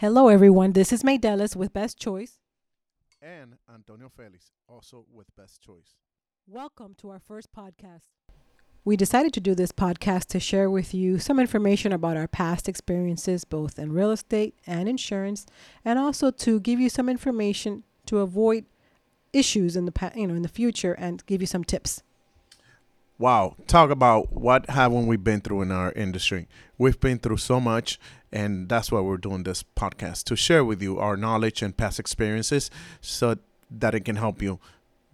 [0.00, 0.72] Hello, everyone.
[0.72, 2.38] This is Maydelis with Best Choice.
[3.20, 5.96] And Antonio Felix, also with Best Choice.
[6.46, 8.08] Welcome to our first podcast.
[8.82, 12.66] We decided to do this podcast to share with you some information about our past
[12.66, 15.44] experiences, both in real estate and insurance,
[15.84, 18.64] and also to give you some information to avoid
[19.34, 22.02] issues in the pa- you know in the future and give you some tips.
[23.20, 26.48] Wow, talk about what haven't we been through in our industry?
[26.78, 28.00] We've been through so much,
[28.32, 32.00] and that's why we're doing this podcast to share with you our knowledge and past
[32.00, 32.70] experiences,
[33.02, 33.36] so
[33.70, 34.58] that it can help you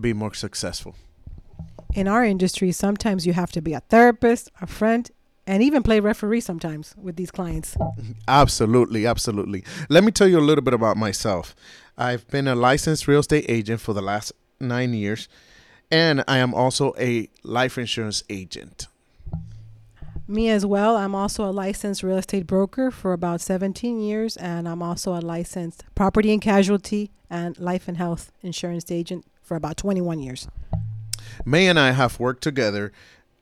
[0.00, 0.96] be more successful.
[1.94, 5.08] In our industry, sometimes you have to be a therapist, a friend,
[5.46, 7.76] and even play referee sometimes with these clients.
[8.26, 9.62] Absolutely, absolutely.
[9.88, 11.54] Let me tell you a little bit about myself.
[11.96, 15.28] I've been a licensed real estate agent for the last nine years
[15.92, 18.88] and I am also a life insurance agent.
[20.26, 20.96] Me as well.
[20.96, 25.20] I'm also a licensed real estate broker for about 17 years, and I'm also a
[25.20, 30.48] licensed property and casualty and life and health insurance agent for about 21 years.
[31.44, 32.90] May and I have worked together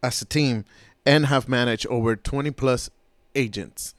[0.02, 0.64] as a team
[1.06, 2.90] and have managed over 20 plus
[3.36, 3.94] agents.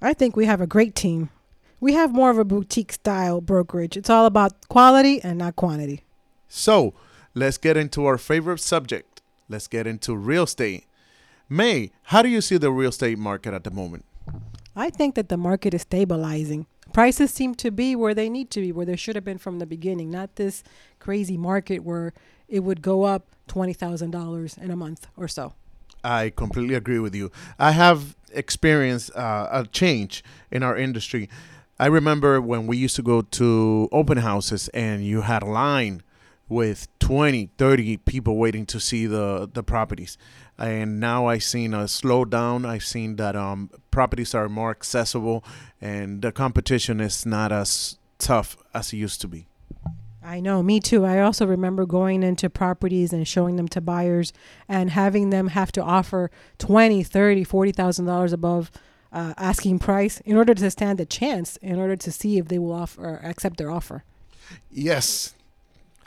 [0.00, 1.30] I think we have a great team.
[1.80, 3.96] We have more of a boutique style brokerage.
[3.96, 6.04] It's all about quality and not quantity.
[6.48, 6.94] So,
[7.34, 9.22] let's get into our favorite subject.
[9.48, 10.86] Let's get into real estate.
[11.48, 14.04] May, how do you see the real estate market at the moment?
[14.74, 16.66] I think that the market is stabilizing.
[16.92, 19.58] Prices seem to be where they need to be, where they should have been from
[19.58, 20.62] the beginning, not this
[20.98, 22.12] crazy market where
[22.48, 25.54] it would go up $20,000 in a month or so.
[26.04, 27.30] I completely agree with you.
[27.58, 31.28] I have experienced uh, a change in our industry.
[31.78, 36.02] I remember when we used to go to open houses and you had a line
[36.48, 40.18] with 20 30 people waiting to see the the properties
[40.58, 45.44] and now i've seen a slowdown i've seen that um, properties are more accessible
[45.80, 49.46] and the competition is not as tough as it used to be
[50.24, 51.04] I know, me too.
[51.04, 54.32] I also remember going into properties and showing them to buyers
[54.68, 58.70] and having them have to offer 20, 30, 40,000 dollars above
[59.12, 62.58] uh, asking price in order to stand a chance in order to see if they
[62.58, 64.04] will offer accept their offer.
[64.70, 65.34] Yes,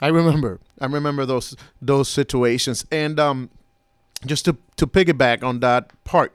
[0.00, 0.60] I remember.
[0.80, 3.50] I remember those those situations, and um,
[4.26, 6.34] just to to piggyback on that part,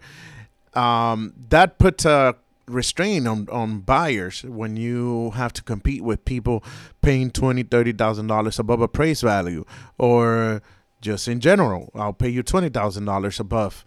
[0.73, 2.35] um, that puts a
[2.67, 6.63] restraint on on buyers when you have to compete with people
[7.01, 9.65] paying twenty, thirty thousand dollars above appraised value,
[9.97, 10.61] or
[11.01, 13.85] just in general, I'll pay you twenty thousand dollars above.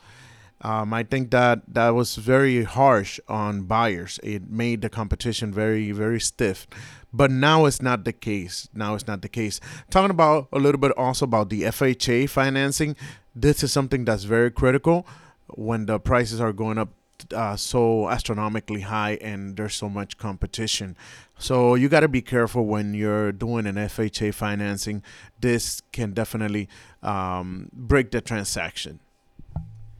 [0.61, 4.19] Um, I think that that was very harsh on buyers.
[4.23, 6.67] It made the competition very, very stiff.
[7.13, 8.69] But now it's not the case.
[8.75, 9.61] Now it's not the case.
[9.91, 12.97] Talking about a little bit also about the FHA financing,
[13.35, 15.07] this is something that's very critical
[15.49, 16.89] when the prices are going up
[17.33, 20.97] uh, so astronomically high and there's so much competition.
[21.39, 25.03] So you got to be careful when you're doing an FHA financing.
[25.41, 26.69] This can definitely
[27.03, 29.01] um, break the transaction.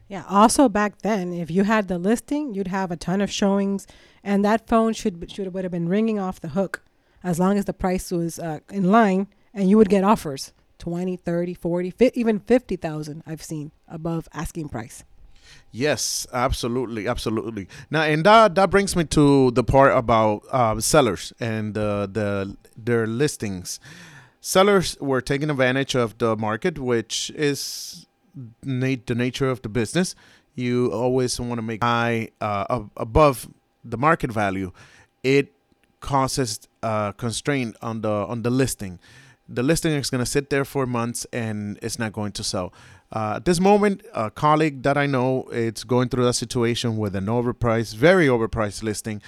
[0.09, 0.25] Yeah.
[0.29, 3.87] Also, back then, if you had the listing, you'd have a ton of showings,
[4.23, 6.83] and that phone should should would have been ringing off the hook
[7.25, 11.17] as long as the price was uh, in line and you would get offers 20
[11.17, 15.03] 30 40 50, even 50000 i've seen above asking price
[15.71, 17.69] Yes, absolutely, absolutely.
[17.91, 22.57] Now, and that that brings me to the part about uh, sellers and uh, the
[22.77, 23.79] their listings.
[24.41, 28.07] Sellers were taking advantage of the market, which is
[28.63, 30.15] the nature of the business.
[30.55, 33.49] You always want to make high uh, above
[33.85, 34.73] the market value.
[35.23, 35.53] It
[36.01, 38.99] causes a constraint on the on the listing.
[39.49, 42.73] The listing is going to sit there for months and it's not going to sell.
[43.13, 47.15] Uh, at this moment, a colleague that I know it's going through a situation with
[47.15, 49.21] an overpriced, very overpriced listing,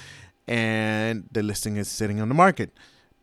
[0.48, 2.70] and the listing is sitting on the market.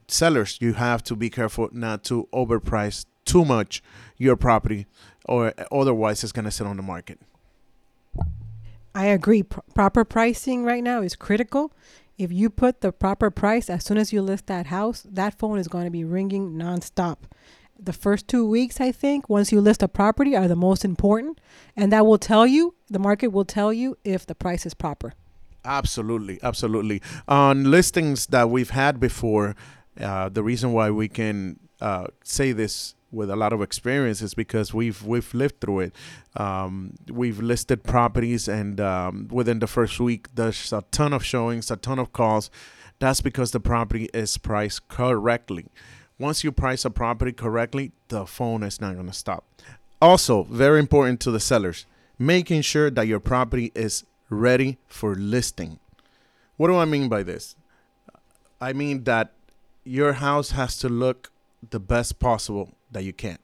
[0.07, 3.81] Sellers, you have to be careful not to overprice too much
[4.17, 4.85] your property,
[5.25, 7.19] or otherwise it's going to sit on the market.
[8.95, 9.43] I agree.
[9.43, 11.71] Pro- proper pricing right now is critical
[12.17, 15.57] if you put the proper price as soon as you list that house, that phone
[15.57, 17.17] is going to be ringing nonstop.
[17.79, 21.41] The first two weeks, I think, once you list a property, are the most important,
[21.75, 25.13] and that will tell you the market will tell you if the price is proper.
[25.65, 27.01] Absolutely, absolutely.
[27.27, 29.55] On listings that we've had before,
[29.99, 34.33] uh, the reason why we can uh, say this with a lot of experience is
[34.33, 35.95] because we've we've lived through it.
[36.35, 41.69] Um, we've listed properties, and um, within the first week, there's a ton of showings,
[41.69, 42.49] a ton of calls.
[42.99, 45.65] That's because the property is priced correctly.
[46.19, 49.43] Once you price a property correctly, the phone is not going to stop.
[50.01, 51.85] Also, very important to the sellers,
[52.17, 55.79] making sure that your property is ready for listing.
[56.57, 57.55] What do I mean by this?
[58.61, 59.31] I mean that
[59.83, 61.31] your house has to look
[61.69, 63.37] the best possible that you can.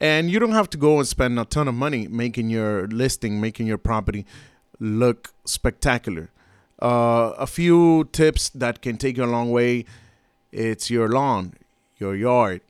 [0.00, 3.40] And you don't have to go and spend a ton of money making your listing,
[3.40, 4.24] making your property
[4.78, 6.30] look spectacular.
[6.80, 9.84] Uh, a few tips that can take you a long way
[10.52, 11.54] it's your lawn,
[11.98, 12.62] your yard.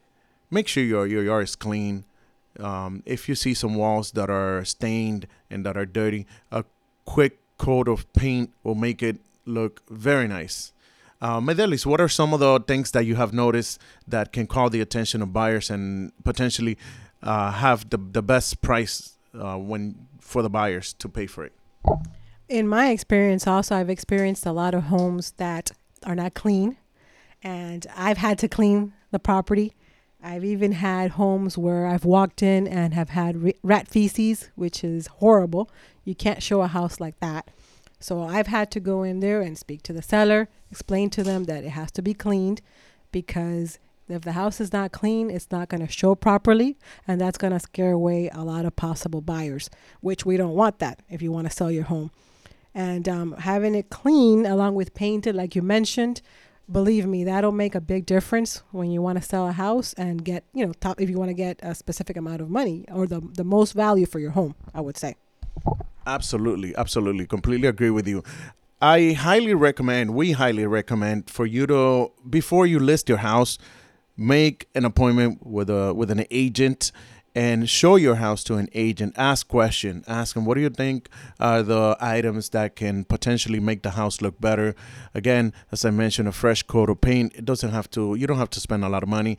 [0.50, 2.04] Make sure your, your yard is clean.
[2.58, 6.64] Um, if you see some walls that are stained and that are dirty, a
[7.04, 10.72] quick coat of paint will make it look very nice.
[11.20, 14.70] Uh, Maydelis, what are some of the things that you have noticed that can call
[14.70, 16.78] the attention of buyers and potentially
[17.22, 21.52] uh, have the, the best price uh, when for the buyers to pay for it?
[22.48, 25.72] In my experience, also, I've experienced a lot of homes that
[26.06, 26.76] are not clean,
[27.42, 29.74] and I've had to clean the property.
[30.22, 35.06] I've even had homes where I've walked in and have had rat feces, which is
[35.06, 35.70] horrible.
[36.04, 37.50] You can't show a house like that.
[38.00, 41.44] So I've had to go in there and speak to the seller, explain to them
[41.44, 42.60] that it has to be cleaned
[43.10, 43.78] because
[44.08, 47.52] if the house is not clean, it's not going to show properly, and that's going
[47.52, 49.68] to scare away a lot of possible buyers,
[50.00, 52.10] which we don't want that if you want to sell your home.
[52.74, 56.22] And um, having it clean along with painted, like you mentioned,
[56.70, 60.24] believe me, that'll make a big difference when you want to sell a house and
[60.24, 63.06] get, you know, top if you want to get a specific amount of money or
[63.06, 65.16] the the most value for your home, I would say.
[66.08, 68.22] Absolutely, absolutely, completely agree with you.
[68.80, 73.58] I highly recommend, we highly recommend for you to before you list your house,
[74.16, 76.92] make an appointment with a with an agent
[77.34, 79.12] and show your house to an agent.
[79.18, 80.02] Ask question.
[80.08, 84.22] Ask them what do you think are the items that can potentially make the house
[84.22, 84.74] look better?
[85.12, 88.38] Again as i mentioned a fresh coat of paint it doesn't have to you don't
[88.38, 89.36] have to spend a lot of money.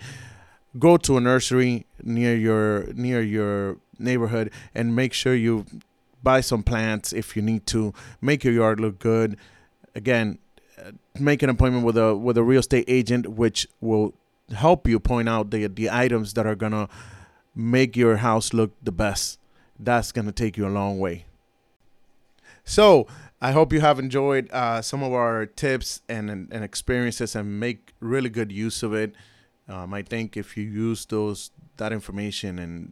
[0.78, 5.66] Go to a nursery near your near your neighborhood and make sure you
[6.24, 9.38] buy some plants if you need to make your yard look good
[9.96, 10.38] again
[11.20, 14.14] make an appointment with a with a real estate agent which will
[14.56, 16.88] help you point out the the items that are gonna
[17.56, 19.40] make your house look the best.
[19.80, 21.26] That's gonna take you a long way.
[22.64, 23.08] So
[23.42, 27.60] I hope you have enjoyed uh, some of our tips and, and, and experiences and
[27.60, 29.14] make really good use of it.
[29.68, 32.92] Um, I think if you use those that information and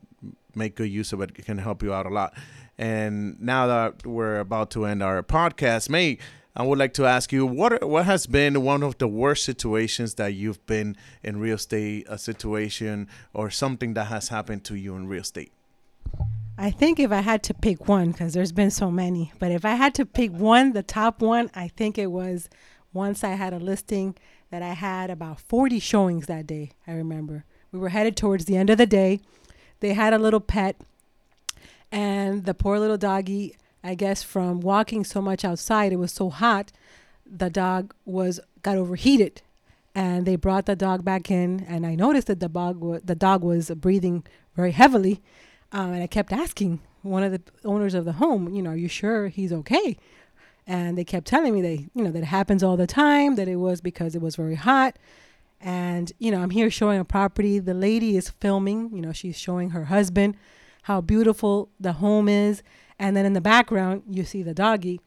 [0.57, 2.33] make good use of it, it can help you out a lot.
[2.77, 6.18] And now that we're about to end our podcast, May
[6.59, 10.15] I would like to ask you what what has been one of the worst situations
[10.15, 14.95] that you've been in real estate, a situation or something that has happened to you
[14.95, 15.51] in real estate.
[16.57, 19.65] I think if I had to pick one, because there's been so many, but if
[19.65, 22.50] I had to pick one, the top one, I think it was
[22.92, 24.15] once I had a listing
[24.50, 26.71] that I had about 40 showings that day.
[26.88, 29.19] I remember we were headed towards the end of the day.
[29.79, 30.79] They had a little pet,
[31.91, 36.29] and the poor little doggy I guess from walking so much outside, it was so
[36.29, 36.74] hot,
[37.25, 39.41] the dog was got overheated,
[39.95, 43.44] and they brought the dog back in, and I noticed that the dog the dog
[43.44, 44.25] was breathing
[44.56, 45.21] very heavily,
[45.71, 48.75] um, and I kept asking one of the owners of the home, you know, are
[48.75, 49.97] you sure he's okay?
[50.65, 53.47] And they kept telling me they, you know, that it happens all the time, that
[53.47, 54.97] it was because it was very hot.
[55.59, 57.59] And, you know, I'm here showing a property.
[57.59, 60.38] The lady is filming, you know, she's showing her husband
[60.83, 62.62] how beautiful the home is
[63.00, 65.00] and then in the background, you see the doggy.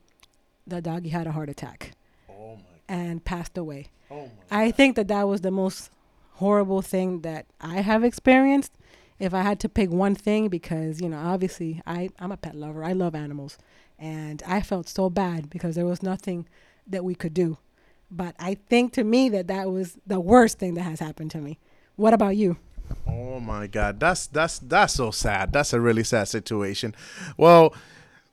[0.67, 1.93] The doggy had a heart attack
[2.29, 2.59] oh
[2.89, 3.89] and passed away.
[4.11, 5.91] Oh I think that that was the most
[6.35, 8.73] horrible thing that I have experienced.
[9.19, 12.55] If I had to pick one thing, because, you know, obviously I, I'm a pet
[12.55, 13.59] lover, I love animals.
[13.99, 16.49] And I felt so bad because there was nothing
[16.87, 17.59] that we could do.
[18.11, 21.39] But I think to me that that was the worst thing that has happened to
[21.39, 21.59] me.
[21.97, 22.57] What about you?
[23.07, 25.53] Oh my God, that's that's that's so sad.
[25.53, 26.95] That's a really sad situation.
[27.37, 27.75] Well,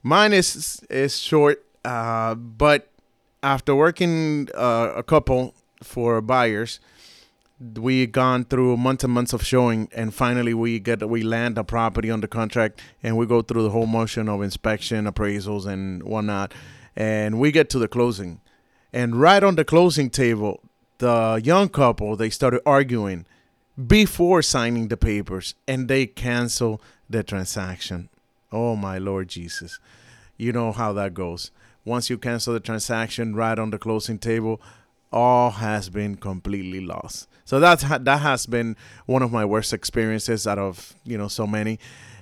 [0.01, 2.89] mine is is short, uh, but
[3.43, 5.53] after working uh, a couple
[5.83, 6.79] for buyers,
[7.59, 11.63] we gone through months and months of showing, and finally we get we land a
[11.63, 16.53] property under contract, and we go through the whole motion of inspection, appraisals, and whatnot,
[16.95, 18.41] and we get to the closing,
[18.97, 20.59] and right on the closing table,
[20.97, 23.27] the young couple they started arguing
[23.85, 28.09] before signing the papers and they cancel the transaction.
[28.51, 29.77] Oh my Lord Jesus.
[30.35, 31.51] You know how that goes.
[31.85, 34.59] Once you cancel the transaction right on the closing table,
[35.13, 37.29] all has been completely lost.
[37.45, 38.75] So that's that has been
[39.05, 41.77] one of my worst experiences out of, you know, so many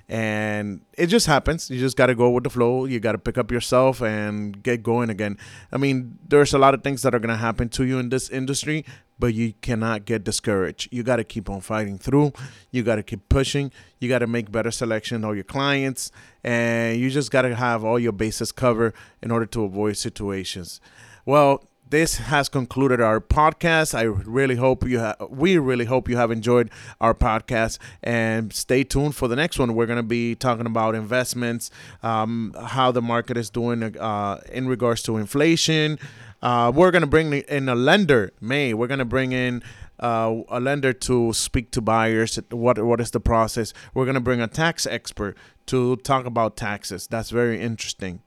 [0.08, 1.68] and it just happens.
[1.68, 2.84] You just got to go with the flow.
[2.84, 5.36] You got to pick up yourself and get going again.
[5.72, 8.08] I mean, there's a lot of things that are going to happen to you in
[8.10, 8.84] this industry,
[9.18, 10.92] but you cannot get discouraged.
[10.92, 12.32] You got to keep on fighting through.
[12.70, 13.72] You got to keep pushing.
[13.98, 16.12] You got to make better selection of your clients,
[16.44, 20.80] and you just got to have all your bases covered in order to avoid situations.
[21.24, 23.94] Well, this has concluded our podcast.
[23.94, 28.82] I really hope you ha- we really hope you have enjoyed our podcast and stay
[28.82, 29.74] tuned for the next one.
[29.74, 31.70] We're going to be talking about investments,
[32.02, 35.98] um, how the market is doing uh, in regards to inflation.
[36.42, 38.74] Uh, we're going to bring in a lender, May.
[38.74, 39.62] We're going to bring in
[40.00, 42.38] uh, a lender to speak to buyers.
[42.50, 43.72] What what is the process?
[43.94, 47.06] We're going to bring a tax expert to talk about taxes.
[47.06, 48.22] That's very interesting.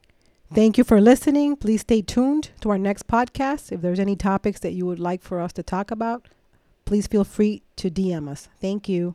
[0.52, 1.54] Thank you for listening.
[1.54, 3.70] Please stay tuned to our next podcast.
[3.70, 6.26] If there's any topics that you would like for us to talk about,
[6.84, 8.48] please feel free to DM us.
[8.60, 9.14] Thank you.